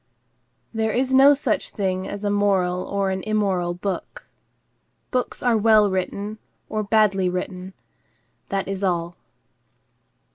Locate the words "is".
0.91-1.13, 8.67-8.83